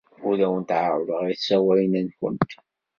Ur 0.27 0.37
awent-ɛerrḍeɣ 0.45 1.21
isawalen-nwent. 1.33 2.51